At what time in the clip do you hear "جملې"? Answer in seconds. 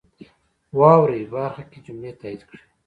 1.85-2.11